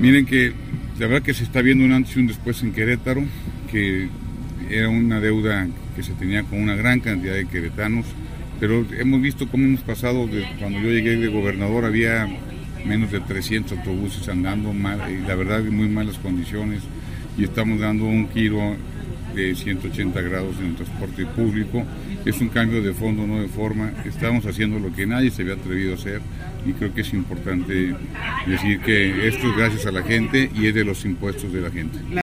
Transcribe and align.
Miren 0.00 0.24
que 0.24 0.54
la 0.98 1.06
verdad 1.08 1.22
que 1.22 1.34
se 1.34 1.44
está 1.44 1.60
viendo 1.60 1.84
un 1.84 1.92
antes 1.92 2.16
y 2.16 2.20
un 2.20 2.26
después 2.26 2.62
en 2.62 2.72
Querétaro, 2.72 3.22
que 3.70 4.08
era 4.70 4.88
una 4.88 5.20
deuda 5.20 5.68
que 5.94 6.02
se 6.02 6.14
tenía 6.14 6.42
con 6.42 6.58
una 6.58 6.74
gran 6.74 7.00
cantidad 7.00 7.34
de 7.34 7.46
queretanos, 7.46 8.06
pero 8.58 8.86
hemos 8.98 9.20
visto 9.20 9.46
cómo 9.48 9.64
hemos 9.64 9.82
pasado, 9.82 10.26
de, 10.26 10.46
cuando 10.58 10.80
yo 10.80 10.88
llegué 10.88 11.16
de 11.16 11.28
gobernador 11.28 11.84
había 11.84 12.26
menos 12.86 13.12
de 13.12 13.20
300 13.20 13.76
autobuses 13.76 14.26
andando, 14.30 14.72
mal, 14.72 15.00
y 15.10 15.26
la 15.26 15.34
verdad 15.34 15.60
en 15.60 15.76
muy 15.76 15.88
malas 15.88 16.18
condiciones, 16.18 16.80
y 17.36 17.44
estamos 17.44 17.80
dando 17.80 18.06
un 18.06 18.30
giro 18.30 18.76
de 19.34 19.54
180 19.54 20.20
grados 20.20 20.56
en 20.60 20.66
el 20.66 20.74
transporte 20.76 21.26
público. 21.26 21.84
Es 22.24 22.40
un 22.40 22.48
cambio 22.48 22.82
de 22.82 22.92
fondo, 22.92 23.26
no 23.26 23.40
de 23.40 23.48
forma. 23.48 23.92
Estamos 24.04 24.46
haciendo 24.46 24.78
lo 24.78 24.92
que 24.94 25.06
nadie 25.06 25.30
se 25.30 25.42
había 25.42 25.54
atrevido 25.54 25.92
a 25.92 25.94
hacer 25.94 26.20
y 26.66 26.72
creo 26.72 26.92
que 26.92 27.00
es 27.00 27.12
importante 27.12 27.94
decir 28.46 28.80
que 28.80 29.28
esto 29.28 29.48
es 29.48 29.56
gracias 29.56 29.86
a 29.86 29.92
la 29.92 30.02
gente 30.02 30.50
y 30.54 30.66
es 30.66 30.74
de 30.74 30.84
los 30.84 31.04
impuestos 31.04 31.52
de 31.52 31.60
la 31.60 31.70
gente. 31.70 31.98